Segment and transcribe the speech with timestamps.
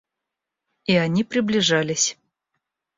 [0.87, 2.17] И они приближались.